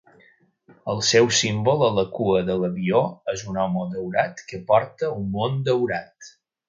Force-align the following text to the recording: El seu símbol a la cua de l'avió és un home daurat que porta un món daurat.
El 0.93 1.01
seu 1.09 1.27
símbol 1.39 1.83
a 1.87 1.89
la 1.97 2.05
cua 2.15 2.41
de 2.47 2.55
l'avió 2.63 3.03
és 3.35 3.43
un 3.53 3.61
home 3.65 3.85
daurat 3.93 4.43
que 4.53 4.63
porta 4.73 5.11
un 5.19 5.29
món 5.37 5.61
daurat. 5.69 6.33